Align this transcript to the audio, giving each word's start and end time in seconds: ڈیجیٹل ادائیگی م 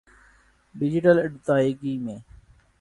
ڈیجیٹل 0.75 1.17
ادائیگی 1.25 1.93
م 2.03 2.05